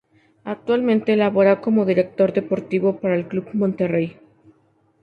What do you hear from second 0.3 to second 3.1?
Actualmente labora como Director Deportivo